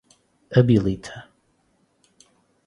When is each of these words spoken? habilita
habilita 0.51 1.13